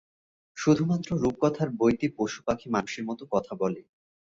[0.57, 3.81] শুধুমাত্র রূপকথার বইতে পশু-পাখি মানুষের মতো কথা বলে।